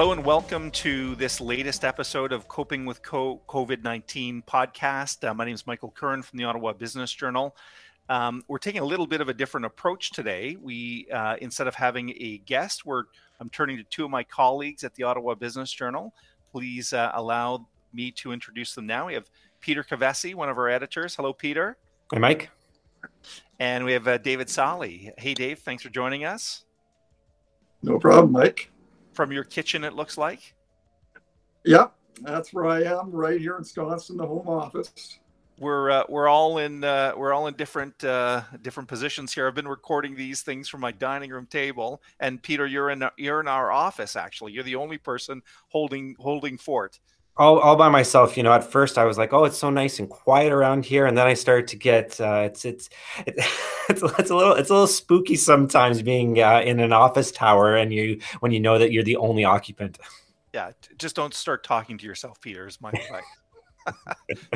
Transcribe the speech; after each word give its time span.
Hello 0.00 0.12
and 0.12 0.24
welcome 0.24 0.70
to 0.70 1.14
this 1.16 1.42
latest 1.42 1.84
episode 1.84 2.32
of 2.32 2.48
Coping 2.48 2.86
with 2.86 3.02
COVID 3.02 3.82
19 3.82 4.42
podcast. 4.48 5.28
Uh, 5.28 5.34
my 5.34 5.44
name 5.44 5.54
is 5.54 5.66
Michael 5.66 5.90
Curran 5.94 6.22
from 6.22 6.38
the 6.38 6.44
Ottawa 6.44 6.72
Business 6.72 7.12
Journal. 7.12 7.54
Um, 8.08 8.42
we're 8.48 8.56
taking 8.56 8.80
a 8.80 8.84
little 8.84 9.06
bit 9.06 9.20
of 9.20 9.28
a 9.28 9.34
different 9.34 9.66
approach 9.66 10.12
today. 10.12 10.56
We, 10.58 11.06
uh, 11.12 11.36
instead 11.42 11.66
of 11.66 11.74
having 11.74 12.14
a 12.18 12.38
guest, 12.46 12.86
we're 12.86 13.02
I'm 13.40 13.50
turning 13.50 13.76
to 13.76 13.84
two 13.84 14.06
of 14.06 14.10
my 14.10 14.24
colleagues 14.24 14.84
at 14.84 14.94
the 14.94 15.02
Ottawa 15.02 15.34
Business 15.34 15.70
Journal. 15.70 16.14
Please 16.50 16.94
uh, 16.94 17.10
allow 17.12 17.66
me 17.92 18.10
to 18.12 18.32
introduce 18.32 18.74
them 18.74 18.86
now. 18.86 19.08
We 19.08 19.12
have 19.12 19.28
Peter 19.60 19.84
Kovessy, 19.84 20.34
one 20.34 20.48
of 20.48 20.56
our 20.56 20.70
editors. 20.70 21.14
Hello, 21.14 21.34
Peter. 21.34 21.76
Hi, 22.10 22.18
Mike. 22.18 22.48
And 23.58 23.84
we 23.84 23.92
have 23.92 24.08
uh, 24.08 24.16
David 24.16 24.48
Sali. 24.48 25.12
Hey, 25.18 25.34
Dave. 25.34 25.58
Thanks 25.58 25.82
for 25.82 25.90
joining 25.90 26.24
us. 26.24 26.64
No 27.82 27.98
problem, 27.98 28.32
Mike. 28.32 28.70
From 29.12 29.32
your 29.32 29.44
kitchen, 29.44 29.84
it 29.84 29.94
looks 29.94 30.16
like. 30.16 30.54
Yep, 31.64 31.92
that's 32.22 32.52
where 32.52 32.66
I 32.66 32.82
am, 32.82 33.10
right 33.10 33.40
here 33.40 33.54
in 33.54 33.60
Wisconsin, 33.60 34.16
the 34.16 34.26
home 34.26 34.48
office. 34.48 35.18
We're 35.58 35.90
uh, 35.90 36.04
we're 36.08 36.28
all 36.28 36.56
in 36.56 36.84
uh, 36.84 37.12
we're 37.14 37.34
all 37.34 37.46
in 37.46 37.54
different 37.54 38.02
uh, 38.02 38.42
different 38.62 38.88
positions 38.88 39.34
here. 39.34 39.46
I've 39.46 39.54
been 39.54 39.68
recording 39.68 40.16
these 40.16 40.40
things 40.40 40.70
from 40.70 40.80
my 40.80 40.90
dining 40.90 41.30
room 41.30 41.46
table, 41.46 42.00
and 42.18 42.42
Peter, 42.42 42.66
you're 42.66 42.88
in 42.88 43.04
you're 43.18 43.40
in 43.40 43.48
our 43.48 43.70
office. 43.70 44.16
Actually, 44.16 44.52
you're 44.52 44.64
the 44.64 44.76
only 44.76 44.96
person 44.96 45.42
holding 45.68 46.16
holding 46.18 46.56
fort 46.56 46.98
all, 47.36 47.58
all 47.58 47.76
by 47.76 47.88
myself. 47.88 48.36
You 48.36 48.42
know, 48.42 48.52
at 48.52 48.64
first 48.64 48.98
I 48.98 49.04
was 49.04 49.18
like, 49.18 49.32
"Oh, 49.32 49.44
it's 49.44 49.58
so 49.58 49.70
nice 49.70 49.98
and 49.98 50.08
quiet 50.08 50.52
around 50.52 50.84
here," 50.84 51.06
and 51.06 51.16
then 51.16 51.26
I 51.26 51.34
started 51.34 51.68
to 51.68 51.76
get 51.76 52.20
uh, 52.20 52.42
it's 52.46 52.64
it's 52.64 52.90
it's 53.26 54.02
it's 54.02 54.30
a 54.30 54.36
little 54.36 54.54
it's 54.54 54.70
a 54.70 54.74
little 54.74 54.86
spooky 54.86 55.36
sometimes 55.36 56.02
being 56.02 56.40
uh, 56.40 56.60
in 56.60 56.80
an 56.80 56.92
office 56.92 57.32
tower 57.32 57.76
and 57.76 57.92
you 57.92 58.20
when 58.40 58.52
you 58.52 58.60
know 58.60 58.78
that 58.78 58.92
you're 58.92 59.04
the 59.04 59.16
only 59.16 59.44
occupant. 59.44 59.98
Yeah, 60.52 60.72
just 60.98 61.14
don't 61.14 61.32
start 61.32 61.62
talking 61.62 61.96
to 61.98 62.04
yourself, 62.04 62.40
Peter. 62.40 62.66
Is 62.66 62.80
my 62.80 62.90
advice. 62.90 63.22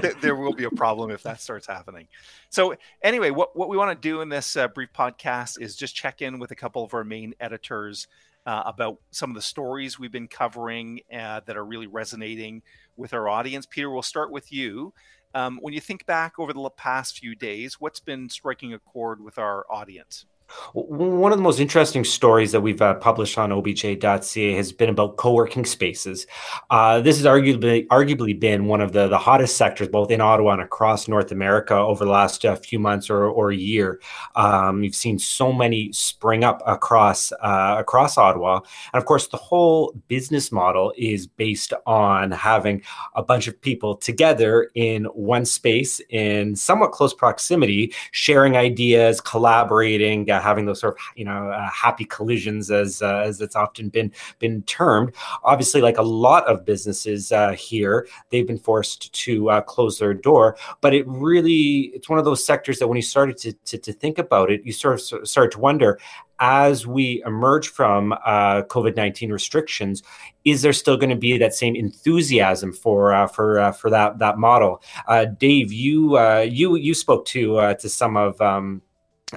there 0.20 0.34
will 0.34 0.52
be 0.52 0.64
a 0.64 0.70
problem 0.70 1.12
if 1.12 1.22
that 1.22 1.40
starts 1.40 1.68
happening. 1.68 2.08
So, 2.50 2.74
anyway, 3.02 3.30
what, 3.30 3.56
what 3.56 3.68
we 3.68 3.76
want 3.76 3.90
to 3.90 4.08
do 4.08 4.20
in 4.20 4.28
this 4.28 4.56
uh, 4.56 4.68
brief 4.68 4.92
podcast 4.92 5.60
is 5.60 5.76
just 5.76 5.94
check 5.94 6.20
in 6.20 6.40
with 6.40 6.50
a 6.50 6.54
couple 6.54 6.82
of 6.82 6.94
our 6.94 7.04
main 7.04 7.34
editors 7.40 8.08
uh, 8.46 8.62
about 8.66 8.98
some 9.10 9.30
of 9.30 9.36
the 9.36 9.42
stories 9.42 9.98
we've 9.98 10.12
been 10.12 10.28
covering 10.28 11.00
uh, 11.12 11.40
that 11.46 11.56
are 11.56 11.64
really 11.64 11.86
resonating 11.86 12.62
with 12.96 13.14
our 13.14 13.28
audience. 13.28 13.66
Peter, 13.66 13.90
we'll 13.90 14.02
start 14.02 14.30
with 14.30 14.52
you. 14.52 14.92
Um, 15.34 15.58
when 15.62 15.74
you 15.74 15.80
think 15.80 16.06
back 16.06 16.38
over 16.38 16.52
the 16.52 16.70
past 16.70 17.18
few 17.18 17.34
days, 17.34 17.80
what's 17.80 18.00
been 18.00 18.28
striking 18.28 18.72
a 18.72 18.78
chord 18.78 19.20
with 19.20 19.38
our 19.38 19.66
audience? 19.70 20.26
One 20.72 21.32
of 21.32 21.38
the 21.38 21.42
most 21.42 21.60
interesting 21.60 22.04
stories 22.04 22.52
that 22.52 22.60
we've 22.60 22.80
uh, 22.82 22.94
published 22.94 23.38
on 23.38 23.52
obj.ca 23.52 24.54
has 24.54 24.72
been 24.72 24.90
about 24.90 25.16
co-working 25.16 25.64
spaces. 25.64 26.26
Uh, 26.70 27.00
this 27.00 27.16
has 27.16 27.26
arguably 27.26 27.86
arguably 27.88 28.38
been 28.38 28.66
one 28.66 28.80
of 28.80 28.92
the, 28.92 29.08
the 29.08 29.18
hottest 29.18 29.56
sectors 29.56 29.88
both 29.88 30.10
in 30.10 30.20
Ottawa 30.20 30.52
and 30.52 30.62
across 30.62 31.08
North 31.08 31.32
America 31.32 31.74
over 31.74 32.04
the 32.04 32.10
last 32.10 32.44
uh, 32.44 32.56
few 32.56 32.78
months 32.78 33.10
or, 33.10 33.24
or 33.26 33.50
a 33.50 33.56
year. 33.56 34.00
Um, 34.36 34.82
you've 34.82 34.94
seen 34.94 35.18
so 35.18 35.52
many 35.52 35.92
spring 35.92 36.44
up 36.44 36.62
across 36.66 37.32
uh, 37.32 37.76
across 37.78 38.18
Ottawa, 38.18 38.60
and 38.92 39.00
of 39.00 39.06
course, 39.06 39.28
the 39.28 39.36
whole 39.36 39.94
business 40.08 40.52
model 40.52 40.92
is 40.96 41.26
based 41.26 41.72
on 41.86 42.30
having 42.30 42.82
a 43.14 43.22
bunch 43.22 43.48
of 43.48 43.60
people 43.60 43.96
together 43.96 44.70
in 44.74 45.04
one 45.06 45.44
space 45.44 46.00
in 46.10 46.56
somewhat 46.56 46.92
close 46.92 47.14
proximity, 47.14 47.92
sharing 48.10 48.56
ideas, 48.56 49.20
collaborating 49.20 50.30
uh, 50.34 50.40
having 50.40 50.66
those 50.66 50.80
sort 50.80 50.94
of 50.94 51.00
you 51.16 51.24
know 51.24 51.50
uh, 51.50 51.70
happy 51.70 52.04
collisions 52.04 52.70
as 52.70 53.02
uh, 53.02 53.18
as 53.18 53.40
it's 53.40 53.56
often 53.56 53.88
been 53.88 54.12
been 54.38 54.62
termed. 54.62 55.14
Obviously, 55.44 55.80
like 55.80 55.98
a 55.98 56.02
lot 56.02 56.46
of 56.46 56.64
businesses 56.64 57.32
uh, 57.32 57.52
here, 57.52 58.06
they've 58.30 58.46
been 58.46 58.58
forced 58.58 59.12
to 59.12 59.50
uh, 59.50 59.60
close 59.60 59.98
their 59.98 60.14
door. 60.14 60.56
But 60.80 60.94
it 60.94 61.06
really 61.06 61.92
it's 61.94 62.08
one 62.08 62.18
of 62.18 62.24
those 62.24 62.44
sectors 62.44 62.78
that 62.78 62.88
when 62.88 62.96
you 62.96 63.02
started 63.02 63.36
to 63.38 63.52
to, 63.52 63.78
to 63.78 63.92
think 63.92 64.18
about 64.18 64.50
it, 64.50 64.64
you 64.64 64.72
sort 64.72 64.94
of 64.94 65.28
started 65.28 65.52
to 65.52 65.60
wonder 65.60 65.98
as 66.40 66.84
we 66.84 67.22
emerge 67.24 67.68
from 67.68 68.12
uh, 68.12 68.62
COVID 68.62 68.96
nineteen 68.96 69.30
restrictions, 69.30 70.02
is 70.44 70.62
there 70.62 70.72
still 70.72 70.96
going 70.96 71.10
to 71.10 71.16
be 71.16 71.38
that 71.38 71.54
same 71.54 71.76
enthusiasm 71.76 72.72
for 72.72 73.14
uh, 73.14 73.28
for 73.28 73.60
uh, 73.60 73.72
for 73.72 73.88
that 73.90 74.18
that 74.18 74.36
model? 74.38 74.82
Uh, 75.06 75.26
Dave, 75.26 75.72
you 75.72 76.18
you 76.42 76.76
you 76.76 76.94
spoke 76.94 77.24
to 77.26 77.74
to 77.78 77.88
some 77.88 78.16
of 78.16 78.40
um, 78.40 78.82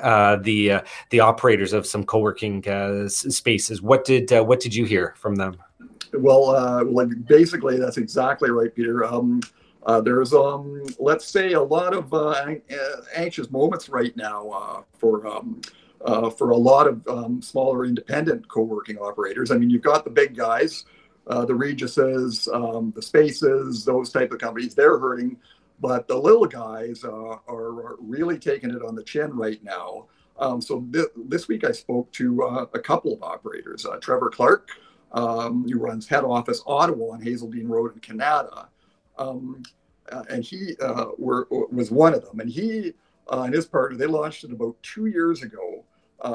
uh, 0.01 0.37
the 0.37 0.71
uh, 0.71 0.81
the 1.09 1.19
operators 1.19 1.73
of 1.73 1.85
some 1.85 2.03
co-working 2.03 2.67
uh, 2.67 3.07
spaces. 3.07 3.81
What 3.81 4.05
did 4.05 4.31
uh, 4.31 4.43
what 4.43 4.59
did 4.59 4.73
you 4.75 4.85
hear 4.85 5.13
from 5.17 5.35
them? 5.35 5.57
Well, 6.13 6.49
uh, 6.49 6.83
like 6.85 7.09
basically, 7.27 7.77
that's 7.77 7.97
exactly 7.97 8.49
right, 8.49 8.73
Peter. 8.73 9.05
Um, 9.05 9.41
uh, 9.85 10.01
there's 10.01 10.33
um, 10.33 10.83
let's 10.99 11.25
say 11.25 11.53
a 11.53 11.61
lot 11.61 11.93
of 11.93 12.13
anxious 13.15 13.49
moments 13.51 13.89
right 13.89 14.15
now 14.15 14.85
for. 14.97 15.27
Um, 15.27 15.61
for 16.37 16.51
a 16.51 16.55
lot 16.55 16.87
of 16.87 17.05
um, 17.07 17.41
smaller 17.41 17.83
independent 17.83 18.47
co-working 18.47 18.97
operators, 18.97 19.51
I 19.51 19.57
mean, 19.57 19.69
you've 19.69 19.81
got 19.81 20.05
the 20.05 20.11
big 20.11 20.37
guys, 20.37 20.85
the 21.25 21.47
Reguses, 21.47 22.47
um, 22.53 22.93
the 22.95 23.01
Spaces, 23.01 23.83
those 23.83 24.11
type 24.11 24.31
of 24.31 24.37
companies. 24.37 24.75
They're 24.75 24.99
hurting 24.99 25.37
but 25.79 26.07
the 26.07 26.17
little 26.17 26.45
guys 26.45 27.03
uh, 27.03 27.37
are, 27.47 27.95
really 27.99 28.37
taking 28.37 28.71
it 28.71 28.81
on 28.81 28.95
the 28.95 29.03
chin 29.03 29.35
right 29.35 29.63
now. 29.63 30.05
Um, 30.39 30.61
so 30.61 30.81
th- 30.93 31.07
this 31.15 31.47
week 31.47 31.63
I 31.63 31.71
spoke 31.71 32.11
to 32.13 32.43
uh, 32.43 32.65
a 32.73 32.79
couple 32.79 33.13
of 33.13 33.23
operators. 33.23 33.85
Uh, 33.85 33.97
Trevor 33.97 34.29
Clark, 34.29 34.69
um, 35.11 35.67
who 35.67 35.79
runs 35.79 36.07
head 36.07 36.23
office 36.23 36.61
Ottawa 36.65 37.13
on 37.13 37.21
Hazeldean 37.21 37.67
Road 37.67 37.93
in 37.93 37.99
Kanata, 37.99 38.67
um, 39.17 39.63
uh, 40.11 40.23
and 40.29 40.43
he 40.43 40.75
uh, 40.79 41.07
were, 41.17 41.47
was 41.49 41.91
one 41.91 42.13
of 42.13 42.23
them. 42.25 42.39
And 42.39 42.49
he 42.49 42.93
uh, 43.31 43.41
and 43.41 43.53
his 43.53 43.65
partner 43.65 43.97
they 43.97 44.05
launched 44.05 44.43
it 44.43 44.51
about 44.51 44.81
two 44.81 45.07
years 45.07 45.43
ago. 45.43 45.83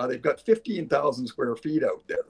they've 0.09 0.23
got 0.23 0.41
15,000 0.41 1.27
square 1.27 1.57
feet 1.57 1.83
out 1.83 2.03
there. 2.07 2.27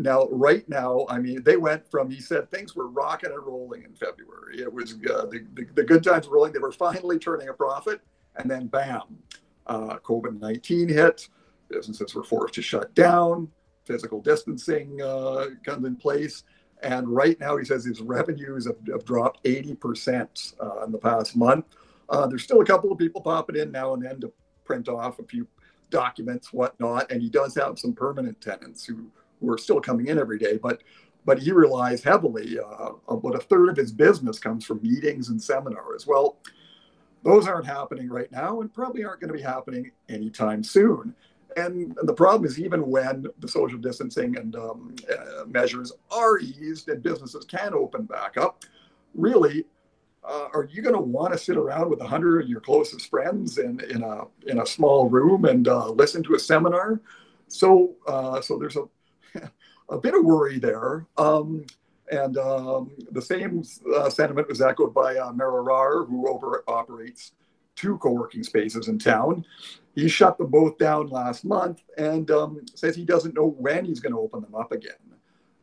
Now, 0.00 0.28
right 0.30 0.66
now, 0.66 1.04
I 1.10 1.18
mean, 1.18 1.42
they 1.42 1.58
went 1.58 1.86
from, 1.90 2.10
he 2.10 2.22
said, 2.22 2.50
things 2.50 2.74
were 2.74 2.88
rocking 2.88 3.32
and 3.32 3.44
rolling 3.44 3.82
in 3.82 3.92
February. 3.92 4.60
It 4.60 4.72
was 4.72 4.94
uh, 4.94 5.26
the, 5.26 5.44
the, 5.52 5.66
the, 5.74 5.82
good 5.82 6.02
times 6.02 6.26
were 6.26 6.36
rolling. 6.36 6.54
They 6.54 6.58
were 6.58 6.72
finally 6.72 7.18
turning 7.18 7.50
a 7.50 7.52
profit. 7.52 8.00
And 8.36 8.50
then, 8.50 8.68
bam, 8.68 9.18
uh, 9.66 9.98
COVID 9.98 10.40
19 10.40 10.88
hit. 10.88 11.28
Businesses 11.68 12.14
were 12.14 12.24
forced 12.24 12.54
to 12.54 12.62
shut 12.62 12.94
down. 12.94 13.48
Physical 13.84 14.22
distancing 14.22 15.02
uh, 15.02 15.48
comes 15.66 15.86
in 15.86 15.96
place. 15.96 16.44
And 16.82 17.06
right 17.06 17.38
now, 17.38 17.58
he 17.58 17.66
says 17.66 17.84
his 17.84 18.00
revenues 18.00 18.66
have, 18.66 18.78
have 18.90 19.04
dropped 19.04 19.44
80% 19.44 20.54
uh, 20.62 20.84
in 20.86 20.92
the 20.92 20.98
past 20.98 21.36
month. 21.36 21.66
Uh, 22.08 22.26
there's 22.26 22.42
still 22.42 22.62
a 22.62 22.66
couple 22.66 22.90
of 22.90 22.96
people 22.96 23.20
popping 23.20 23.56
in 23.56 23.70
now 23.70 23.92
and 23.92 24.02
then 24.02 24.18
to 24.22 24.32
print 24.64 24.88
off 24.88 25.18
a 25.18 25.24
few 25.24 25.46
documents, 25.90 26.54
whatnot. 26.54 27.12
And 27.12 27.20
he 27.20 27.28
does 27.28 27.54
have 27.56 27.78
some 27.78 27.92
permanent 27.92 28.40
tenants 28.40 28.86
who 28.86 29.10
who 29.40 29.50
are 29.52 29.58
still 29.58 29.80
coming 29.80 30.06
in 30.06 30.18
every 30.18 30.38
day, 30.38 30.56
but 30.56 30.82
but 31.24 31.38
he 31.38 31.52
relies 31.52 32.02
heavily. 32.02 32.58
Uh, 32.58 32.92
about 33.08 33.34
a 33.34 33.40
third 33.40 33.68
of 33.68 33.76
his 33.76 33.92
business 33.92 34.38
comes 34.38 34.64
from 34.64 34.80
meetings 34.82 35.28
and 35.28 35.42
seminars. 35.42 36.06
Well, 36.06 36.38
those 37.22 37.46
aren't 37.46 37.66
happening 37.66 38.08
right 38.08 38.30
now, 38.32 38.60
and 38.60 38.72
probably 38.72 39.04
aren't 39.04 39.20
going 39.20 39.32
to 39.32 39.36
be 39.36 39.42
happening 39.42 39.90
anytime 40.08 40.64
soon. 40.64 41.14
And, 41.56 41.96
the 42.02 42.14
problem 42.14 42.46
is, 42.46 42.58
even 42.58 42.86
when 42.86 43.26
the 43.40 43.48
social 43.48 43.78
distancing 43.78 44.36
and 44.36 44.54
um, 44.56 44.94
uh, 45.10 45.44
measures 45.46 45.92
are 46.10 46.38
eased 46.38 46.88
and 46.88 47.02
businesses 47.02 47.44
can 47.44 47.74
open 47.74 48.04
back 48.04 48.36
up, 48.36 48.64
really, 49.14 49.64
uh, 50.22 50.48
are 50.54 50.68
you 50.70 50.80
going 50.80 50.94
to 50.94 51.00
want 51.00 51.32
to 51.32 51.38
sit 51.38 51.56
around 51.56 51.90
with 51.90 52.00
a 52.00 52.06
hundred 52.06 52.42
of 52.42 52.48
your 52.48 52.60
closest 52.60 53.10
friends 53.10 53.58
in, 53.58 53.80
in 53.90 54.02
a 54.02 54.22
in 54.46 54.60
a 54.60 54.66
small 54.66 55.08
room 55.08 55.44
and 55.44 55.66
uh, 55.66 55.88
listen 55.90 56.22
to 56.22 56.34
a 56.34 56.38
seminar? 56.38 57.00
So 57.48 57.96
uh, 58.06 58.40
so 58.40 58.58
there's 58.58 58.76
a 58.76 58.84
a 59.90 59.98
bit 59.98 60.14
of 60.14 60.24
worry 60.24 60.58
there. 60.58 61.06
Um, 61.18 61.66
and 62.10 62.38
um, 62.38 62.90
the 63.12 63.22
same 63.22 63.62
uh, 63.94 64.10
sentiment 64.10 64.48
was 64.48 64.60
echoed 64.60 64.92
by 64.94 65.16
uh, 65.16 65.32
Meher 65.32 65.64
Arar, 65.64 66.08
who 66.08 66.28
over, 66.28 66.64
operates 66.66 67.32
two 67.76 67.98
co-working 67.98 68.42
spaces 68.42 68.88
in 68.88 68.98
town. 68.98 69.44
He 69.94 70.08
shut 70.08 70.38
them 70.38 70.48
both 70.48 70.78
down 70.78 71.08
last 71.08 71.44
month 71.44 71.82
and 71.96 72.30
um, 72.30 72.64
says 72.74 72.96
he 72.96 73.04
doesn't 73.04 73.34
know 73.34 73.48
when 73.58 73.84
he's 73.84 74.00
going 74.00 74.12
to 74.12 74.18
open 74.18 74.42
them 74.42 74.54
up 74.54 74.72
again. 74.72 74.92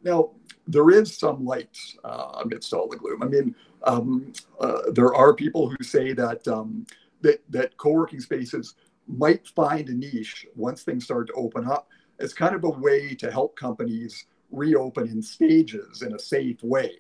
Now, 0.04 0.32
there 0.68 0.90
is 0.90 1.18
some 1.18 1.46
light 1.46 1.78
uh, 2.04 2.42
amidst 2.44 2.74
all 2.74 2.88
the 2.88 2.98
gloom. 2.98 3.24
I 3.24 3.28
mean, 3.28 3.56
um, 3.84 4.34
uh, 4.60 4.92
there 4.92 5.14
are 5.14 5.34
people 5.34 5.70
who 5.70 5.84
say 5.84 6.14
that, 6.14 6.48
um, 6.48 6.86
that 7.22 7.42
that 7.50 7.78
co-working 7.78 8.20
spaces 8.20 8.76
might 9.08 9.48
find 9.50 9.88
a 9.90 9.94
niche 9.94 10.46
once 10.56 10.84
things 10.84 11.06
start 11.06 11.28
to 11.28 11.34
open 11.34 11.68
up 11.70 11.88
as 12.20 12.34
kind 12.34 12.56
of 12.56 12.64
a 12.64 12.70
way 12.70 13.14
to 13.16 13.32
help 13.32 13.56
companies 13.56 14.26
reopen 14.52 15.08
in 15.08 15.22
stages 15.22 16.02
in 16.02 16.14
a 16.14 16.20
safe 16.20 16.62
way 16.64 16.92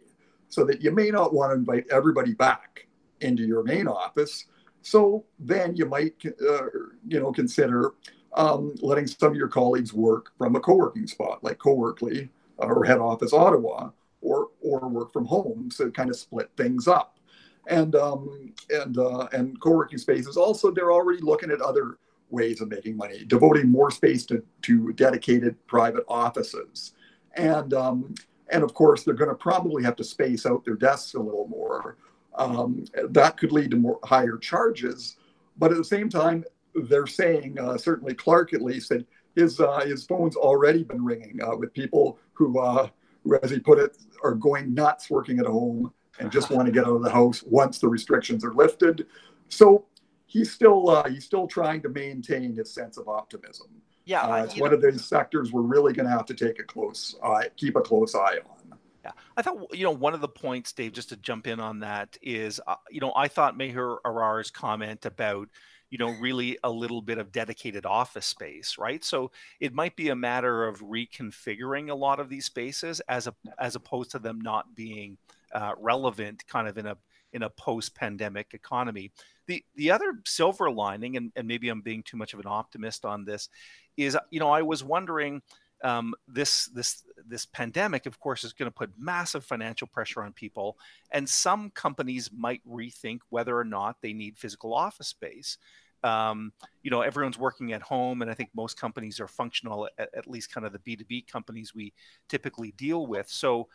so 0.50 0.64
that 0.66 0.82
you 0.82 0.92
may 0.92 1.10
not 1.10 1.34
want 1.34 1.52
to 1.52 1.56
invite 1.56 1.86
everybody 1.92 2.34
back 2.34 2.88
into 3.22 3.44
your 3.44 3.64
main 3.64 3.88
office. 3.88 4.46
So 4.82 5.26
then 5.40 5.76
you 5.76 5.86
might, 5.86 6.16
uh, 6.26 6.66
you 7.08 7.20
know, 7.20 7.32
consider 7.32 7.94
um, 8.34 8.76
letting 8.82 9.08
some 9.08 9.32
of 9.32 9.36
your 9.36 9.48
colleagues 9.48 9.94
work 9.94 10.32
from 10.38 10.56
a 10.56 10.60
co-working 10.60 11.08
spot 11.08 11.44
like 11.44 11.58
Coworkly 11.58 12.30
or 12.58 12.86
head 12.86 13.00
office 13.00 13.34
Ottawa, 13.34 13.90
or 14.22 14.50
or 14.62 14.88
work 14.88 15.14
from 15.14 15.26
home, 15.26 15.70
so 15.72 15.92
kind 15.92 16.10
of 16.10 16.16
split 16.16 16.50
things 16.58 16.88
up. 16.88 17.20
And 17.68 17.96
um, 17.96 18.54
and 18.70 18.98
uh, 18.98 19.28
and 19.32 19.60
co-working 19.60 19.98
spaces 19.98 20.38
also 20.38 20.72
they're 20.72 20.92
already 20.92 21.22
looking 21.22 21.52
at 21.52 21.62
other 21.62 21.98
ways 22.30 22.62
of 22.62 22.70
making 22.70 22.98
money, 22.98 23.24
devoting 23.26 23.70
more 23.70 23.92
space 23.92 24.26
to 24.26 24.44
to 24.64 24.94
dedicated 24.94 25.56
private 25.68 26.04
offices, 26.08 26.94
and 27.36 27.74
um, 27.74 28.14
and 28.50 28.64
of 28.64 28.74
course 28.74 29.04
they're 29.04 29.14
going 29.14 29.30
to 29.30 29.36
probably 29.36 29.84
have 29.84 29.96
to 29.96 30.04
space 30.04 30.46
out 30.46 30.64
their 30.66 30.76
desks 30.76 31.14
a 31.14 31.20
little 31.20 31.48
more. 31.48 31.98
Um, 32.36 32.86
that 33.10 33.38
could 33.38 33.52
lead 33.52 33.72
to 33.72 33.78
more 33.78 34.00
higher 34.04 34.38
charges, 34.38 35.16
but 35.58 35.72
at 35.72 35.78
the 35.78 35.84
same 35.84 36.08
time, 36.08 36.44
they're 36.76 37.08
saying 37.08 37.58
uh, 37.60 37.78
certainly 37.78 38.14
Clark 38.14 38.54
at 38.54 38.62
least 38.62 38.90
that 38.90 39.06
his 39.36 39.60
uh, 39.60 39.82
his 39.82 40.06
phone's 40.06 40.36
already 40.36 40.84
been 40.84 41.04
ringing 41.04 41.40
uh, 41.42 41.56
with 41.56 41.74
people 41.74 42.20
who, 42.34 42.60
uh, 42.60 42.90
who, 43.24 43.38
as 43.42 43.52
he 43.52 43.60
put 43.60 43.80
it, 43.80 43.98
are 44.24 44.34
going 44.34 44.74
nuts 44.74 45.10
working 45.10 45.40
at 45.40 45.46
home 45.46 45.92
and 46.20 46.32
just 46.32 46.50
want 46.50 46.66
to 46.66 46.72
get 46.72 46.86
out 46.86 46.96
of 46.96 47.04
the 47.04 47.10
house 47.10 47.44
once 47.44 47.80
the 47.80 47.88
restrictions 47.88 48.44
are 48.44 48.54
lifted. 48.54 49.06
So 49.50 49.86
he's 50.28 50.52
still 50.52 50.90
uh, 50.90 51.10
he's 51.10 51.26
still 51.26 51.48
trying 51.48 51.82
to 51.82 51.90
maintain 51.90 52.56
his 52.56 52.72
sense 52.72 52.98
of 52.98 53.08
optimism. 53.08 53.68
Yeah, 54.06 54.22
uh, 54.22 54.44
it's 54.44 54.58
one 54.58 54.72
know, 54.72 54.76
of 54.76 54.82
those 54.82 55.04
sectors 55.04 55.52
we're 55.52 55.62
really 55.62 55.94
going 55.94 56.06
to 56.06 56.12
have 56.12 56.26
to 56.28 56.34
take 56.34 56.60
a 56.60 56.64
close 56.64 57.16
eye, 57.24 57.50
keep 57.58 57.76
a 57.76 57.82
close 57.82 58.16
eye 58.16 58.38
on. 58.50 58.78
Yeah, 59.04 59.12
I 59.36 59.42
thought 59.42 59.76
you 59.76 59.84
know 59.84 59.92
one 59.92 60.14
of 60.14 60.22
the 60.22 60.28
points, 60.28 60.72
Dave, 60.72 60.94
just 60.94 61.10
to 61.10 61.18
jump 61.18 61.48
in 61.48 61.60
on 61.60 61.80
that 61.80 62.18
is, 62.22 62.62
uh, 62.68 62.76
you 62.90 63.02
know, 63.02 63.14
I 63.16 63.28
thought 63.28 63.58
Meher 63.58 63.98
Arar's 64.06 64.52
comment 64.52 65.06
about 65.06 65.50
you 65.90 65.98
know 65.98 66.12
really 66.20 66.58
a 66.64 66.70
little 66.70 67.02
bit 67.02 67.18
of 67.18 67.32
dedicated 67.32 67.86
office 67.86 68.26
space 68.26 68.78
right 68.78 69.06
so 69.06 69.32
it 69.62 69.74
might 69.74 69.96
be 69.96 70.10
a 70.10 70.16
matter 70.16 70.68
of 70.68 70.82
reconfiguring 70.82 71.90
a 71.90 71.96
lot 71.96 72.20
of 72.20 72.28
these 72.28 72.46
spaces 72.46 73.02
as 73.08 73.28
a 73.28 73.34
as 73.58 73.76
opposed 73.76 74.12
to 74.12 74.20
them 74.20 74.42
not 74.42 74.76
being 74.76 75.18
uh, 75.54 75.72
relevant 75.80 76.46
kind 76.48 76.68
of 76.68 76.78
in 76.78 76.88
a 76.88 76.98
in 77.34 77.44
a 77.44 77.50
post-pandemic 77.52 78.54
economy 78.54 79.12
the 79.48 79.64
the 79.76 79.92
other 79.92 80.14
silver 80.26 80.70
lining 80.70 81.18
and, 81.18 81.32
and 81.36 81.48
maybe 81.48 81.70
i'm 81.70 81.82
being 81.82 82.04
too 82.04 82.18
much 82.18 82.34
of 82.34 82.40
an 82.40 82.48
optimist 82.48 83.06
on 83.06 83.26
this 83.26 83.50
is 83.98 84.18
you 84.30 84.40
know 84.40 84.50
i 84.50 84.62
was 84.62 84.84
wondering 84.84 85.42
um, 85.84 86.14
this 86.28 86.68
this 86.68 87.04
this 87.28 87.46
pandemic, 87.46 88.06
of 88.06 88.20
course, 88.20 88.44
is 88.44 88.54
going 88.54 88.70
to 88.70 88.76
put 88.76 88.92
massive 88.98 89.44
financial 89.44 89.88
pressure 89.88 90.24
on 90.24 90.34
people, 90.34 90.78
and 91.12 91.28
some 91.28 91.70
companies 91.72 92.30
might 92.36 92.62
rethink 92.68 93.20
whether 93.30 93.58
or 93.58 93.64
not 93.64 93.98
they 94.02 94.14
need 94.14 94.38
physical 94.38 94.74
office 94.74 95.08
space. 95.08 95.58
Um, 96.04 96.54
you 96.84 96.92
know, 96.92 97.02
everyone's 97.02 97.40
working 97.40 97.74
at 97.74 97.82
home, 97.82 98.22
and 98.22 98.30
I 98.30 98.34
think 98.34 98.50
most 98.56 98.80
companies 98.80 99.20
are 99.20 99.28
functional, 99.28 99.90
at, 99.98 100.10
at 100.16 100.28
least 100.28 100.52
kind 100.52 100.66
of 100.66 100.74
the 100.74 100.80
B 100.80 100.96
two 100.96 101.06
B 101.06 101.22
companies 101.22 101.76
we 101.76 101.94
typically 102.28 102.72
deal 102.72 103.06
with. 103.06 103.30
So, 103.30 103.68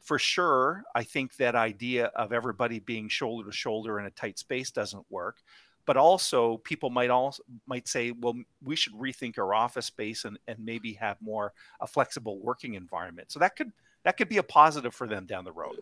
for 0.00 0.18
sure, 0.18 0.84
I 0.94 1.02
think 1.02 1.36
that 1.36 1.54
idea 1.54 2.06
of 2.06 2.32
everybody 2.32 2.78
being 2.78 3.08
shoulder 3.08 3.50
to 3.50 3.56
shoulder 3.56 3.98
in 4.00 4.06
a 4.06 4.10
tight 4.10 4.38
space 4.38 4.70
doesn't 4.70 5.04
work 5.10 5.36
but 5.88 5.96
also 5.96 6.58
people 6.58 6.90
might 6.90 7.08
also 7.08 7.42
might 7.66 7.88
say 7.88 8.10
well 8.10 8.34
we 8.62 8.76
should 8.76 8.92
rethink 8.92 9.38
our 9.38 9.54
office 9.54 9.86
space 9.86 10.26
and, 10.26 10.38
and 10.46 10.58
maybe 10.62 10.92
have 10.92 11.16
more 11.22 11.54
a 11.80 11.86
flexible 11.86 12.38
working 12.40 12.74
environment. 12.74 13.32
So 13.32 13.40
that 13.40 13.56
could 13.56 13.72
that 14.04 14.18
could 14.18 14.28
be 14.28 14.36
a 14.36 14.42
positive 14.42 14.94
for 14.94 15.06
them 15.06 15.24
down 15.24 15.46
the 15.46 15.52
road. 15.52 15.78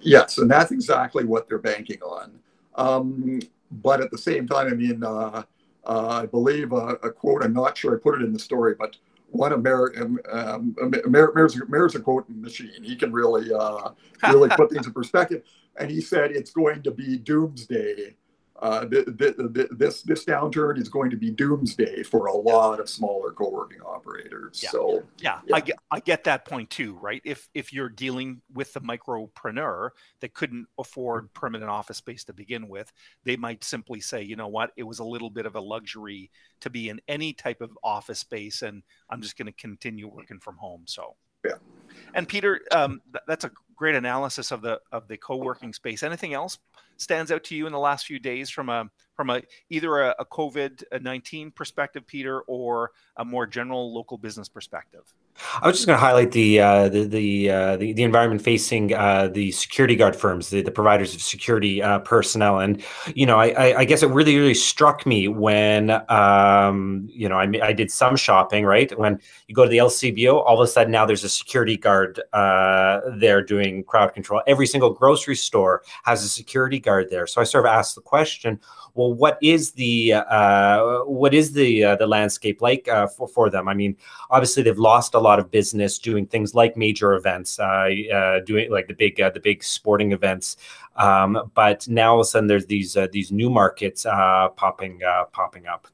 Yes 0.00 0.38
and 0.38 0.48
that's 0.48 0.70
exactly 0.70 1.24
what 1.24 1.48
they're 1.48 1.58
banking 1.58 2.00
on. 2.02 2.38
Um, 2.76 3.40
but 3.82 4.00
at 4.00 4.10
the 4.10 4.18
same 4.18 4.46
time 4.46 4.68
i 4.68 4.74
mean 4.74 5.02
uh, 5.04 5.42
uh, 5.84 6.20
i 6.22 6.26
believe 6.26 6.72
a, 6.72 6.96
a, 7.02 7.10
quote 7.10 7.44
i'm 7.44 7.52
not 7.52 7.76
sure 7.76 7.94
i 7.94 7.98
put 7.98 8.14
it 8.14 8.24
in 8.24 8.32
the 8.32 8.38
story 8.38 8.74
but 8.78 8.96
one 9.30 9.52
American 9.52 10.18
um, 10.30 10.74
Meher's, 11.06 11.60
Meher's 11.68 11.94
a 11.94 12.00
quote 12.00 12.28
machine. 12.28 12.82
He 12.82 12.96
can 12.96 13.12
really, 13.12 13.52
uh, 13.52 13.90
really 14.28 14.48
put 14.50 14.70
things 14.70 14.86
in 14.86 14.92
perspective. 14.92 15.42
And 15.76 15.90
he 15.90 16.00
said 16.00 16.32
it's 16.32 16.50
going 16.50 16.82
to 16.82 16.90
be 16.90 17.18
doomsday 17.18 18.14
uh, 18.60 18.84
this 18.86 20.02
this 20.02 20.24
downturn 20.24 20.78
is 20.80 20.88
going 20.88 21.10
to 21.10 21.16
be 21.16 21.30
doomsday 21.30 22.02
for 22.02 22.26
a 22.26 22.36
lot 22.36 22.80
of 22.80 22.88
smaller 22.88 23.30
co-working 23.30 23.80
operators. 23.82 24.60
Yeah. 24.62 24.70
So 24.70 25.04
yeah, 25.18 25.40
yeah, 25.46 25.56
I 25.56 25.60
get 25.60 25.78
I 25.92 26.00
get 26.00 26.24
that 26.24 26.44
point 26.44 26.68
too, 26.68 26.98
right? 27.00 27.22
If 27.24 27.48
if 27.54 27.72
you're 27.72 27.88
dealing 27.88 28.40
with 28.52 28.72
the 28.72 28.80
micropreneur 28.80 29.90
that 30.20 30.34
couldn't 30.34 30.66
afford 30.76 31.32
permanent 31.34 31.70
office 31.70 31.98
space 31.98 32.24
to 32.24 32.32
begin 32.32 32.68
with, 32.68 32.92
they 33.24 33.36
might 33.36 33.62
simply 33.62 34.00
say, 34.00 34.22
you 34.22 34.34
know 34.34 34.48
what, 34.48 34.72
it 34.76 34.82
was 34.82 34.98
a 34.98 35.04
little 35.04 35.30
bit 35.30 35.46
of 35.46 35.54
a 35.54 35.60
luxury 35.60 36.30
to 36.60 36.68
be 36.68 36.88
in 36.88 37.00
any 37.06 37.32
type 37.32 37.60
of 37.60 37.78
office 37.84 38.18
space, 38.18 38.62
and 38.62 38.82
I'm 39.08 39.22
just 39.22 39.38
going 39.38 39.46
to 39.46 39.52
continue 39.52 40.08
working 40.08 40.40
from 40.40 40.56
home. 40.56 40.82
So 40.86 41.14
yeah. 41.44 41.54
And 42.14 42.28
Peter, 42.28 42.60
um, 42.72 43.00
th- 43.12 43.22
that's 43.28 43.44
a 43.44 43.52
great 43.76 43.94
analysis 43.94 44.50
of 44.50 44.62
the 44.62 44.80
of 44.90 45.06
the 45.06 45.16
co-working 45.16 45.72
space. 45.72 46.02
Anything 46.02 46.34
else 46.34 46.58
stands 46.98 47.32
out 47.32 47.44
to 47.44 47.56
you 47.56 47.66
in 47.66 47.72
the 47.72 47.78
last 47.78 48.06
few 48.06 48.18
days 48.18 48.50
from 48.50 48.68
a 48.68 48.90
from 49.14 49.30
a 49.30 49.42
either 49.70 50.00
a, 50.00 50.14
a 50.18 50.24
COVID 50.24 51.02
nineteen 51.02 51.50
perspective, 51.50 52.06
Peter, 52.06 52.42
or 52.42 52.92
a 53.16 53.24
more 53.24 53.46
general 53.46 53.94
local 53.94 54.18
business 54.18 54.48
perspective? 54.48 55.02
I 55.62 55.68
was 55.68 55.76
just 55.76 55.86
going 55.86 55.96
to 55.96 56.00
highlight 56.00 56.32
the 56.32 56.60
uh, 56.60 56.88
the 56.88 57.04
the, 57.04 57.50
uh, 57.50 57.76
the, 57.76 57.92
the 57.92 58.02
environment 58.02 58.42
facing 58.42 58.92
uh, 58.92 59.28
the 59.28 59.52
security 59.52 59.94
guard 59.94 60.16
firms, 60.16 60.50
the, 60.50 60.62
the 60.62 60.70
providers 60.70 61.14
of 61.14 61.22
security 61.22 61.82
uh, 61.82 62.00
personnel, 62.00 62.58
and 62.58 62.82
you 63.14 63.24
know, 63.24 63.38
I, 63.38 63.78
I, 63.78 63.84
guess 63.84 64.02
it 64.02 64.08
really 64.08 64.36
really 64.36 64.54
struck 64.54 65.06
me 65.06 65.28
when 65.28 65.90
um, 66.10 67.08
you 67.10 67.28
know 67.28 67.36
I, 67.36 67.48
I 67.62 67.72
did 67.72 67.90
some 67.90 68.16
shopping 68.16 68.64
right 68.64 68.96
when 68.98 69.20
you 69.46 69.54
go 69.54 69.64
to 69.64 69.70
the 69.70 69.78
LCBO, 69.78 70.44
all 70.44 70.60
of 70.60 70.68
a 70.68 70.70
sudden 70.70 70.90
now 70.90 71.06
there's 71.06 71.24
a 71.24 71.28
security 71.28 71.76
guard 71.76 72.20
uh, 72.32 73.00
there 73.16 73.42
doing 73.42 73.84
crowd 73.84 74.14
control. 74.14 74.42
Every 74.46 74.66
single 74.66 74.90
grocery 74.90 75.36
store 75.36 75.82
has 76.04 76.24
a 76.24 76.28
security 76.28 76.80
there, 77.10 77.26
so 77.26 77.40
I 77.40 77.44
sort 77.44 77.64
of 77.64 77.70
asked 77.70 77.94
the 77.94 78.00
question, 78.00 78.60
well, 78.94 79.12
what 79.14 79.38
is 79.42 79.72
the 79.72 80.14
uh, 80.14 81.00
what 81.04 81.34
is 81.34 81.52
the 81.52 81.96
the 81.98 82.06
landscape 82.06 82.60
like 82.60 82.88
for 83.16 83.28
for 83.28 83.50
them? 83.50 83.68
I 83.68 83.74
mean, 83.74 83.96
obviously 84.30 84.62
they've 84.62 84.78
lost 84.78 85.14
a 85.14 85.18
lot 85.18 85.38
of 85.38 85.50
business 85.50 85.98
doing 85.98 86.26
things 86.26 86.54
like 86.54 86.76
major 86.76 87.14
events, 87.14 87.58
uh, 87.58 87.88
uh, 88.12 88.40
doing 88.40 88.70
like 88.70 88.88
the 88.88 88.94
big 88.94 89.20
uh, 89.20 89.30
the 89.30 89.40
big 89.40 89.62
sporting 89.62 90.12
events. 90.12 90.56
Um, 90.96 91.50
but 91.54 91.86
now 91.88 92.14
all 92.14 92.20
of 92.20 92.24
a 92.24 92.28
sudden 92.28 92.48
there's 92.48 92.66
these 92.66 92.96
uh, 92.96 93.06
these 93.12 93.30
new 93.30 93.50
markets 93.50 94.04
uh, 94.04 94.48
popping 94.56 95.00
uh, 95.02 95.24
popping 95.26 95.66
up. 95.66 95.86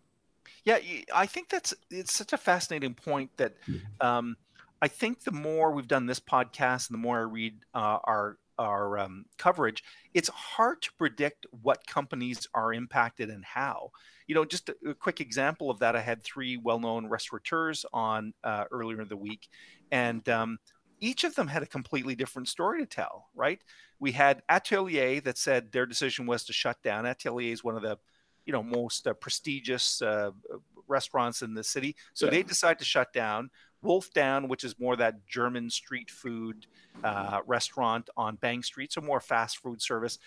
Yeah, 0.65 0.79
I 1.15 1.27
think 1.27 1.51
that's 1.51 1.75
it's 1.91 2.15
such 2.15 2.33
a 2.33 2.39
fascinating 2.39 2.95
point 2.95 3.31
that 3.37 3.55
mm-hmm. 3.69 4.07
um, 4.07 4.37
I 4.81 4.89
think 4.89 5.23
the 5.23 5.33
more 5.33 5.73
we've 5.73 5.89
done 5.89 6.07
this 6.07 6.21
podcast 6.21 6.89
and 6.89 6.95
the 6.95 7.03
more 7.03 7.19
I 7.19 7.23
read 7.23 7.55
our 7.75 8.39
our 8.59 8.99
um, 8.99 9.25
coverage, 9.39 9.83
it's 10.13 10.29
hard 10.29 10.83
to 10.83 10.93
predict 10.95 11.47
what 11.63 11.87
companies 11.87 12.47
are 12.55 12.73
impacted 12.73 13.31
and 13.31 13.45
how 13.45 13.91
you 14.27 14.35
know, 14.35 14.45
just 14.45 14.69
a, 14.69 14.77
a, 14.91 14.95
quick 14.95 15.21
example 15.21 15.71
of 15.71 15.81
that, 15.81 15.97
I 15.97 16.01
had 16.01 16.23
three 16.23 16.57
well-known 16.57 17.07
restaurateurs 17.07 17.85
on 17.93 18.33
uh, 18.43 18.65
earlier 18.71 19.01
in 19.01 19.09
the 19.09 19.17
week, 19.17 19.49
and 19.91 20.27
um, 20.29 20.59
each 21.01 21.25
of 21.25 21.35
them 21.35 21.49
had 21.49 21.63
a 21.63 21.67
completely 21.67 22.15
different 22.15 22.49
story 22.49 22.81
to 22.81 22.87
tell. 22.87 23.29
Right? 23.35 23.61
We 23.99 24.13
had 24.13 24.43
Atelier 24.49 25.21
that 25.23 25.39
said 25.39 25.73
their 25.73 25.87
decision 25.87 26.27
was 26.27 26.45
to 26.45 26.53
shut 26.53 26.83
down. 26.83 27.07
Atelier 27.07 27.53
is 27.53 27.65
one 27.65 27.77
of 27.77 27.83
the, 27.83 27.99
you 28.47 28.53
know, 28.53 28.63
most 28.63 29.07
uh, 29.07 29.15
prestigious 29.15 30.01
uh, 30.01 30.31
restaurants 30.89 31.43
in 31.43 31.55
the 31.55 31.65
city, 31.65 31.97
so 32.15 32.27
yeah. 32.27 32.33
they 32.33 32.43
decided 32.43 32.79
to 32.79 32.85
shut 32.85 33.13
down. 33.13 33.51
Wolf 33.85 34.13
Down, 34.13 34.49
which 34.49 34.65
is 34.65 34.79
more 34.81 34.97
that 34.97 35.27
German 35.27 35.71
street 35.71 36.11
food 36.11 36.67
uh, 37.05 37.41
restaurant 37.47 38.11
on 38.17 38.37
Bank 38.37 38.65
Street, 38.65 38.93
so 38.93 39.01
more 39.01 39.21
fast 39.21 39.59
food 39.59 39.81
service 39.81 40.19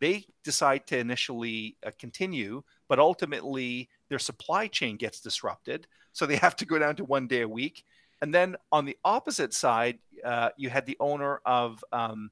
they 0.00 0.26
decide 0.44 0.86
to 0.88 0.98
initially 0.98 1.76
uh, 1.84 1.90
continue, 1.98 2.62
but 2.88 2.98
ultimately 2.98 3.88
their 4.08 4.18
supply 4.18 4.66
chain 4.66 4.96
gets 4.96 5.20
disrupted. 5.20 5.86
So 6.12 6.26
they 6.26 6.36
have 6.46 6.56
to 6.56 6.66
go 6.66 6.78
down 6.78 6.96
to 6.96 7.04
one 7.04 7.26
day 7.26 7.42
a 7.42 7.48
week. 7.48 7.84
And 8.22 8.34
then 8.34 8.56
on 8.72 8.84
the 8.84 8.96
opposite 9.04 9.52
side, 9.52 9.98
uh, 10.24 10.50
you 10.56 10.70
had 10.70 10.86
the 10.86 10.96
owner 11.00 11.40
of 11.44 11.84
um, 11.92 12.30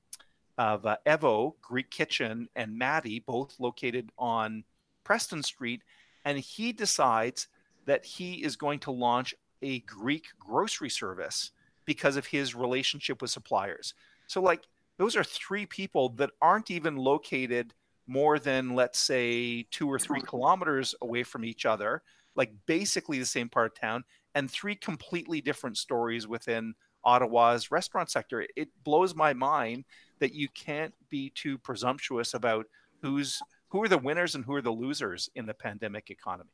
of 0.57 0.87
uh, 0.87 0.97
Evo 1.05 1.55
Greek 1.61 1.91
Kitchen 1.91 2.49
and 2.55 2.79
Maddie, 2.79 3.19
both 3.19 3.57
located 3.59 4.11
on 4.17 4.63
Preston 5.03 5.43
Street, 5.43 5.83
and 6.25 6.39
he 6.39 6.73
decides 6.73 7.49
that 7.87 8.05
he 8.05 8.35
is 8.45 8.55
going 8.55 8.79
to 8.79 8.93
launch 8.93 9.35
a 9.63 9.81
Greek 9.81 10.27
grocery 10.39 10.91
service 10.91 11.51
because 11.85 12.17
of 12.17 12.27
his 12.27 12.55
relationship 12.55 13.21
with 13.21 13.31
suppliers. 13.31 13.95
So, 14.27 14.41
like, 14.41 14.63
those 14.97 15.17
are 15.17 15.25
three 15.25 15.67
people 15.67 16.11
that 16.11 16.31
aren't 16.41 16.71
even 16.71 16.97
located 16.97 17.75
more 18.07 18.39
than 18.39 18.75
let's 18.75 18.99
say 18.99 19.67
two 19.71 19.91
or 19.91 19.99
three 19.99 20.21
kilometers 20.21 20.95
away 21.01 21.23
from 21.23 21.45
each 21.45 21.65
other 21.65 22.03
like 22.37 22.53
basically 22.67 23.19
the 23.19 23.25
same 23.25 23.49
part 23.49 23.67
of 23.73 23.81
town 23.81 24.05
and 24.35 24.51
three 24.51 24.75
completely 24.75 25.41
different 25.41 25.79
stories 25.79 26.29
within 26.29 26.75
ottawa's 27.05 27.71
restaurant 27.71 28.11
sector 28.11 28.47
it 28.57 28.69
blows 28.85 29.15
my 29.15 29.33
mind 29.33 29.85
that 30.19 30.35
you 30.35 30.49
can't 30.51 30.95
be 31.09 31.31
too 31.35 31.57
presumptuous 31.59 32.35
about 32.35 32.67
who's 33.01 33.41
who 33.69 33.83
are 33.83 33.89
the 33.89 33.99
winners 33.99 34.35
and 34.35 34.45
who 34.45 34.55
are 34.55 34.63
the 34.63 34.71
losers 34.71 35.31
in 35.35 35.47
the 35.47 35.55
pandemic 35.55 36.11
economy 36.11 36.51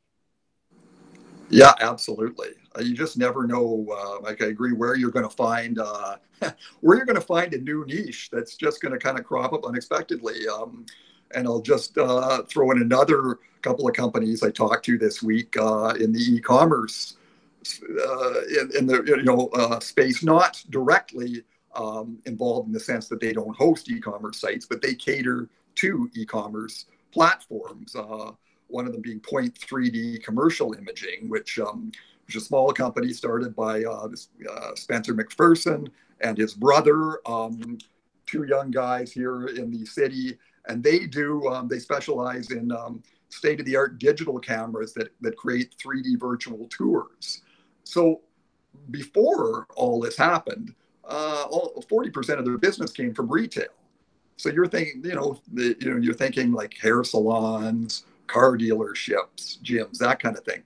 Yeah, 1.51 1.73
absolutely. 1.81 2.49
Uh, 2.77 2.81
you 2.81 2.95
just 2.95 3.17
never 3.17 3.45
know. 3.45 3.85
Uh, 3.91 4.21
like 4.21 4.41
I 4.41 4.47
agree, 4.47 4.71
where 4.71 4.95
you're 4.95 5.11
going 5.11 5.27
to 5.27 5.35
find 5.35 5.79
uh, 5.79 6.15
where 6.81 6.97
you're 6.97 7.05
going 7.05 7.19
to 7.19 7.25
find 7.25 7.53
a 7.53 7.59
new 7.59 7.85
niche 7.85 8.29
that's 8.31 8.55
just 8.55 8.81
going 8.81 8.93
to 8.93 8.97
kind 8.97 9.19
of 9.19 9.25
crop 9.25 9.53
up 9.53 9.65
unexpectedly. 9.65 10.47
Um, 10.47 10.85
and 11.35 11.45
I'll 11.47 11.61
just 11.61 11.97
uh, 11.97 12.43
throw 12.43 12.71
in 12.71 12.81
another 12.81 13.39
couple 13.61 13.87
of 13.87 13.93
companies 13.93 14.43
I 14.43 14.49
talked 14.49 14.85
to 14.85 14.97
this 14.97 15.21
week 15.21 15.55
uh, 15.57 15.93
in 15.99 16.11
the 16.11 16.19
e-commerce 16.19 17.17
in, 17.79 18.71
in, 18.77 18.87
the 18.87 19.03
you 19.05 19.23
know 19.23 19.49
space, 19.79 20.23
not 20.23 20.63
directly 20.71 21.43
um, 21.75 22.17
involved 22.25 22.67
in 22.67 22.73
the 22.73 22.79
sense 22.79 23.07
that 23.09 23.19
they 23.19 23.33
don't 23.33 23.55
host 23.55 23.89
e-commerce 23.89 24.39
sites, 24.39 24.65
but 24.65 24.81
they 24.81 24.95
cater 24.95 25.47
to 25.75 26.09
e-commerce 26.15 26.85
platforms 27.11 27.95
one 28.71 28.85
of 28.85 28.93
them 28.93 29.01
being 29.01 29.19
Point 29.19 29.53
3D 29.55 30.23
Commercial 30.23 30.73
Imaging, 30.73 31.29
which 31.29 31.59
um, 31.59 31.91
which 32.25 32.35
is 32.35 32.43
a 32.43 32.45
small 32.45 32.71
company 32.71 33.13
started 33.13 33.55
by 33.55 33.83
uh, 33.83 34.07
this, 34.07 34.29
uh, 34.49 34.75
Spencer 34.75 35.13
McPherson 35.13 35.89
and 36.21 36.37
his 36.37 36.53
brother, 36.53 37.19
um, 37.25 37.77
two 38.25 38.43
young 38.43 38.71
guys 38.71 39.11
here 39.11 39.47
in 39.47 39.71
the 39.71 39.85
city, 39.85 40.37
and 40.67 40.83
they 40.83 41.07
do 41.07 41.47
um, 41.47 41.67
they 41.67 41.79
specialize 41.79 42.51
in 42.51 42.71
um, 42.71 43.03
state-of-the-art 43.29 43.97
digital 43.99 44.39
cameras 44.39 44.93
that 44.93 45.09
that 45.21 45.35
create 45.37 45.75
3D 45.83 46.19
virtual 46.19 46.67
tours. 46.69 47.41
So 47.83 48.21
before 48.89 49.67
all 49.75 49.99
this 49.99 50.17
happened, 50.17 50.73
uh, 51.03 51.45
all, 51.49 51.83
40% 51.89 52.39
of 52.39 52.45
their 52.45 52.57
business 52.57 52.91
came 52.91 53.13
from 53.13 53.29
retail. 53.29 53.67
So 54.37 54.49
you're 54.49 54.67
thinking, 54.67 55.03
you 55.03 55.13
know, 55.13 55.39
the, 55.53 55.75
you 55.79 55.91
know, 55.91 55.97
you're 55.97 56.15
thinking 56.15 56.51
like 56.51 56.75
hair 56.77 57.03
salons, 57.03 58.05
car 58.31 58.57
dealerships, 58.57 59.61
gyms, 59.61 59.97
that 59.97 60.21
kind 60.21 60.37
of 60.37 60.43
thing. 60.43 60.63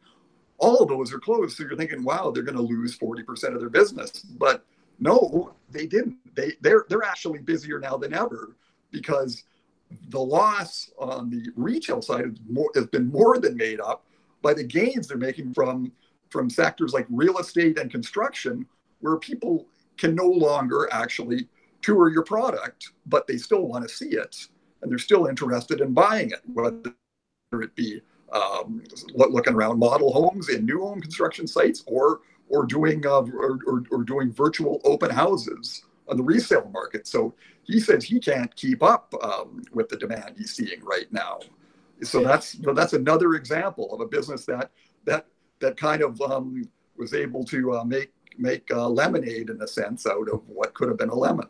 All 0.58 0.78
of 0.78 0.90
those 0.90 1.14
are 1.14 1.20
closed. 1.20 1.58
So 1.58 1.64
you're 1.64 1.76
thinking, 1.76 2.04
wow, 2.04 2.32
they're 2.32 2.44
going 2.44 2.56
to 2.56 2.62
lose 2.62 2.98
40% 2.98 3.54
of 3.54 3.60
their 3.60 3.70
business. 3.70 4.22
But 4.22 4.66
no, 5.00 5.54
they 5.70 5.86
didn't. 5.86 6.18
They 6.36 6.54
they're 6.62 6.86
they're 6.88 7.04
actually 7.04 7.40
busier 7.40 7.80
now 7.80 7.98
than 7.98 8.14
ever 8.14 8.56
because 8.92 9.44
the 10.10 10.20
loss 10.20 10.90
on 10.98 11.30
the 11.30 11.50
retail 11.56 12.02
side 12.02 12.26
has, 12.26 12.38
more, 12.50 12.72
has 12.76 12.88
been 12.88 13.08
more 13.12 13.38
than 13.38 13.58
made 13.58 13.80
up 13.82 14.06
by 14.42 14.54
the 14.54 14.64
gains 14.64 15.08
they're 15.08 15.18
making 15.18 15.54
from 15.54 15.92
from 16.30 16.50
sectors 16.50 16.94
like 16.94 17.06
real 17.10 17.38
estate 17.40 17.78
and 17.78 17.92
construction, 17.92 18.66
where 19.02 19.18
people 19.18 19.68
can 19.98 20.16
no 20.16 20.28
longer 20.28 20.88
actually 20.92 21.48
tour 21.82 22.10
your 22.10 22.24
product, 22.24 22.92
but 23.06 23.28
they 23.28 23.38
still 23.38 23.68
want 23.68 23.88
to 23.88 23.94
see 23.94 24.10
it 24.10 24.48
and 24.82 24.92
they're 24.92 25.00
still 25.00 25.26
interested 25.26 25.82
in 25.82 25.94
buying 25.94 26.30
it, 26.32 26.42
whether 26.54 26.94
it 27.62 27.76
be 27.76 28.02
um, 28.32 28.84
looking 29.14 29.54
around 29.54 29.80
model 29.80 30.12
homes 30.12 30.50
in 30.50 30.66
new 30.66 30.82
home 30.82 31.02
construction 31.02 31.48
sites 31.48 31.84
or 31.88 32.22
or 32.50 32.66
doing 32.66 33.06
uh, 33.06 33.22
or, 33.22 33.60
or, 33.66 33.84
or, 33.90 34.04
doing 34.04 34.32
virtual 34.32 34.80
open 34.84 35.10
houses 35.10 35.84
on 36.08 36.18
the 36.18 36.24
resale 36.24 36.70
market. 36.72 37.08
So 37.08 37.34
he 37.64 37.80
says 37.80 38.04
he 38.04 38.20
can't 38.20 38.56
keep 38.56 38.84
up 38.84 39.12
um, 39.24 39.64
with 39.74 39.90
the 39.90 39.98
demand 39.98 40.36
he's 40.38 40.54
seeing 40.54 40.84
right 40.84 41.12
now. 41.12 41.40
So 42.04 42.24
that's 42.24 42.54
that's 42.74 42.94
another 42.94 43.34
example 43.34 43.94
of 43.94 44.02
a 44.02 44.06
business 44.06 44.46
that 44.46 44.70
that 45.06 45.26
that 45.60 45.78
kind 45.78 46.02
of 46.02 46.22
um, 46.22 46.70
was 46.98 47.14
able 47.14 47.44
to 47.46 47.78
uh, 47.78 47.84
make 47.84 48.12
make 48.38 48.70
uh, 48.72 48.88
lemonade 48.88 49.50
in 49.50 49.62
a 49.62 49.68
sense 49.68 50.06
out 50.06 50.30
of 50.30 50.48
what 50.48 50.74
could 50.74 50.90
have 50.90 50.98
been 50.98 51.10
a 51.10 51.16
lemon. 51.16 51.48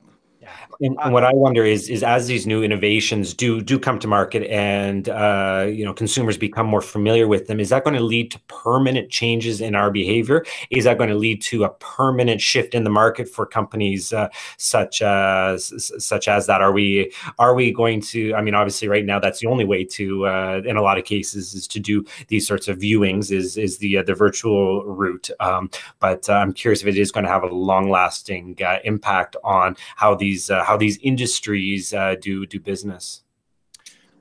And, 0.80 0.98
and, 1.02 1.14
what 1.14 1.24
I 1.24 1.32
wonder 1.34 1.64
is, 1.64 1.90
is 1.90 2.04
as 2.04 2.28
these 2.28 2.46
new 2.46 2.64
innovations 2.64 3.34
do 3.34 3.62
do 3.62 3.80
come 3.80 4.00
to 4.00 4.08
market, 4.08 4.44
and 4.50 5.08
uh, 5.10 5.66
you 5.70 5.86
know 5.86 5.94
consumers 5.94 6.38
become 6.38 6.68
more 6.68 6.82
familiar 6.82 7.28
with 7.28 7.48
them, 7.48 7.60
is 7.60 7.70
that 7.70 7.84
going 7.84 7.96
to 7.96 8.04
lead 8.04 8.32
to 8.32 8.40
permanent 8.48 9.10
changes 9.10 9.62
in 9.62 9.75
our 9.75 9.92
behavior? 9.92 10.46
Is 10.70 10.84
that 10.86 10.98
going 10.98 11.10
to 11.10 11.16
lead 11.16 11.42
to 11.44 11.64
a 11.64 11.70
permanent 11.70 12.42
shift 12.42 12.74
in 12.74 12.84
the 12.84 12.90
market 12.90 13.30
for 13.30 13.46
companies 13.46 14.12
uh, 14.12 14.30
such 14.58 15.02
as 15.02 15.92
such 15.98 16.28
as 16.28 16.48
that? 16.48 16.62
Are 16.62 16.72
we 16.72 17.12
are 17.40 17.56
we 17.56 17.72
going 17.72 18.02
to? 18.02 18.34
I 18.36 18.42
mean, 18.42 18.56
obviously, 18.56 18.88
right 18.88 19.06
now 19.06 19.20
that's 19.20 19.40
the 19.40 19.48
only 19.48 19.66
way 19.66 19.84
to, 19.86 20.28
uh, 20.28 20.62
in 20.66 20.78
a 20.78 20.82
lot 20.82 20.98
of 20.98 21.06
cases, 21.06 21.54
is 21.54 21.68
to 21.70 21.80
do 21.80 22.06
these 22.28 22.48
sorts 22.48 22.68
of 22.68 22.78
viewings 22.78 23.32
is 23.32 23.58
is 23.58 23.78
the 23.78 24.00
uh, 24.00 24.04
the 24.04 24.14
virtual 24.14 24.84
route. 24.86 25.30
Um, 25.40 25.70
but 26.00 26.30
uh, 26.30 26.34
I'm 26.34 26.54
curious 26.54 26.82
if 26.82 26.88
it 26.88 26.98
is 26.98 27.12
going 27.12 27.25
to 27.25 27.32
have 27.32 27.44
a 27.44 27.48
long 27.48 27.90
lasting 27.90 28.58
uh, 28.66 28.80
impact 28.84 29.36
on 29.44 29.75
how 29.96 30.16
these 30.16 30.35
these 30.36 30.50
uh, 30.50 30.63
how 30.63 30.77
these 30.77 30.98
industries 31.01 31.94
uh, 31.94 32.15
do 32.20 32.46
do 32.46 32.60
business. 32.60 33.24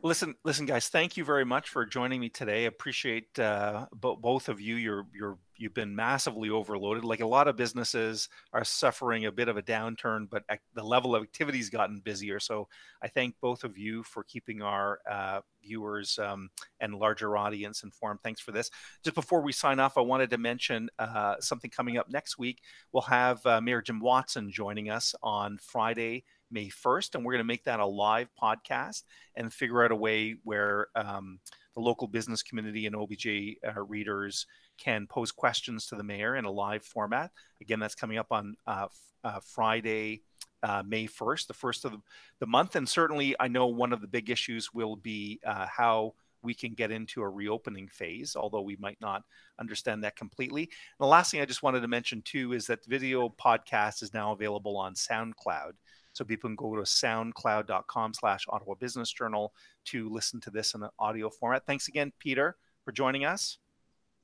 Listen, 0.02 0.34
listen, 0.44 0.66
guys. 0.66 0.88
Thank 0.88 1.16
you 1.16 1.24
very 1.24 1.44
much 1.44 1.70
for 1.70 1.86
joining 1.86 2.20
me 2.20 2.28
today. 2.28 2.66
Appreciate 2.66 3.38
uh, 3.38 3.86
bo- 3.92 4.16
both 4.16 4.48
of 4.48 4.60
you. 4.60 4.76
You're 4.76 5.06
you're 5.14 5.38
you've 5.56 5.74
been 5.74 5.94
massively 5.94 6.50
overloaded. 6.50 7.04
Like 7.04 7.20
a 7.20 7.26
lot 7.26 7.48
of 7.48 7.56
businesses 7.56 8.28
are 8.52 8.64
suffering 8.64 9.26
a 9.26 9.32
bit 9.32 9.48
of 9.48 9.56
a 9.56 9.62
downturn, 9.62 10.28
but 10.28 10.44
the 10.74 10.82
level 10.82 11.14
of 11.14 11.22
activity's 11.22 11.70
gotten 11.70 12.00
busier. 12.00 12.40
So 12.40 12.68
I 13.02 13.08
thank 13.08 13.34
both 13.40 13.64
of 13.64 13.78
you 13.78 14.02
for 14.02 14.24
keeping 14.24 14.62
our 14.62 14.98
uh, 15.10 15.40
viewers 15.62 16.18
um, 16.18 16.50
and 16.80 16.94
larger 16.94 17.36
audience 17.36 17.82
informed. 17.82 18.20
Thanks 18.22 18.40
for 18.40 18.52
this. 18.52 18.70
Just 19.02 19.14
before 19.14 19.40
we 19.40 19.52
sign 19.52 19.80
off, 19.80 19.96
I 19.96 20.02
wanted 20.02 20.30
to 20.30 20.38
mention 20.38 20.88
uh, 20.98 21.36
something 21.40 21.70
coming 21.70 21.96
up 21.96 22.10
next 22.10 22.38
week. 22.38 22.60
We'll 22.92 23.02
have 23.02 23.44
uh, 23.46 23.60
Mayor 23.60 23.82
Jim 23.82 24.00
Watson 24.00 24.50
joining 24.50 24.90
us 24.90 25.14
on 25.22 25.58
Friday, 25.58 26.24
May 26.50 26.68
1st, 26.68 27.14
and 27.14 27.24
we're 27.24 27.32
going 27.32 27.38
to 27.38 27.44
make 27.44 27.64
that 27.64 27.80
a 27.80 27.86
live 27.86 28.28
podcast 28.40 29.02
and 29.34 29.52
figure 29.52 29.84
out 29.84 29.92
a 29.92 29.96
way 29.96 30.36
where 30.44 30.88
um, 30.94 31.40
the 31.74 31.80
local 31.80 32.06
business 32.06 32.42
community 32.42 32.86
and 32.86 32.94
OBJ 32.94 33.26
uh, 33.66 33.82
readers 33.82 34.46
can 34.78 35.06
pose 35.06 35.32
questions 35.32 35.86
to 35.86 35.96
the 35.96 36.02
mayor 36.02 36.36
in 36.36 36.44
a 36.44 36.50
live 36.50 36.84
format. 36.84 37.30
Again, 37.60 37.80
that's 37.80 37.94
coming 37.94 38.18
up 38.18 38.28
on 38.30 38.56
uh, 38.66 38.88
uh, 39.22 39.40
Friday, 39.40 40.22
uh, 40.62 40.82
May 40.86 41.06
1st, 41.06 41.46
the 41.46 41.54
first 41.54 41.84
of 41.84 41.92
the, 41.92 42.00
the, 42.40 42.46
month. 42.46 42.76
And 42.76 42.88
certainly, 42.88 43.34
I 43.38 43.48
know 43.48 43.66
one 43.66 43.92
of 43.92 44.00
the 44.00 44.06
big 44.06 44.30
issues 44.30 44.72
will 44.72 44.96
be 44.96 45.40
uh, 45.46 45.66
how 45.66 46.14
we 46.42 46.54
can 46.54 46.74
get 46.74 46.90
into 46.90 47.22
a 47.22 47.28
reopening 47.28 47.88
phase, 47.88 48.36
although 48.36 48.60
we 48.60 48.76
might 48.76 49.00
not 49.00 49.22
understand 49.58 50.04
that 50.04 50.16
completely. 50.16 50.64
And 50.64 50.70
the 51.00 51.06
last 51.06 51.30
thing 51.30 51.40
I 51.40 51.46
just 51.46 51.62
wanted 51.62 51.80
to 51.80 51.88
mention 51.88 52.22
too 52.22 52.52
is 52.52 52.66
that 52.66 52.84
video 52.84 53.28
podcast 53.28 54.02
is 54.02 54.12
now 54.12 54.32
available 54.32 54.76
on 54.76 54.94
SoundCloud. 54.94 55.72
So 56.12 56.24
people 56.24 56.48
can 56.48 56.56
go 56.56 56.76
to 56.76 56.82
soundcloud.com 56.82 58.14
slash 58.14 58.44
Ottawa 58.48 58.74
Business 58.74 59.12
Journal 59.12 59.52
to 59.86 60.08
listen 60.08 60.40
to 60.42 60.50
this 60.50 60.74
in 60.74 60.82
an 60.82 60.90
audio 60.98 61.28
format. 61.28 61.66
Thanks 61.66 61.88
again, 61.88 62.12
Peter, 62.20 62.56
for 62.84 62.92
joining 62.92 63.24
us. 63.24 63.58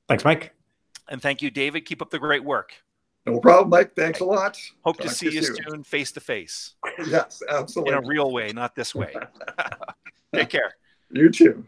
Thanks, 0.07 0.25
Mike. 0.25 0.53
And 1.09 1.21
thank 1.21 1.41
you, 1.41 1.51
David. 1.51 1.85
Keep 1.85 2.01
up 2.01 2.09
the 2.09 2.19
great 2.19 2.43
work. 2.43 2.73
No 3.25 3.39
problem, 3.39 3.69
Mike. 3.69 3.93
Thanks 3.95 4.19
a 4.19 4.25
lot. 4.25 4.57
Hope 4.83 4.97
Talk 4.97 5.07
to 5.07 5.13
see 5.13 5.29
you 5.31 5.43
soon. 5.43 5.55
soon, 5.69 5.83
face 5.83 6.11
to 6.13 6.19
face. 6.19 6.73
Yes, 7.07 7.41
absolutely. 7.49 7.93
In 7.93 8.03
a 8.03 8.07
real 8.07 8.31
way, 8.31 8.51
not 8.53 8.75
this 8.75 8.93
way. 8.93 9.13
Take 10.35 10.49
care. 10.49 10.73
You 11.09 11.29
too. 11.29 11.65